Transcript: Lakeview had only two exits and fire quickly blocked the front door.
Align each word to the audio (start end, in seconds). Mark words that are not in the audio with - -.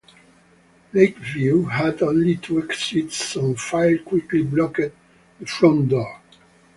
Lakeview 0.93 1.65
had 1.65 2.01
only 2.01 2.35
two 2.37 2.63
exits 2.63 3.35
and 3.35 3.59
fire 3.61 3.99
quickly 3.99 4.41
blocked 4.41 4.77
the 4.77 5.45
front 5.45 5.89
door. 5.89 6.19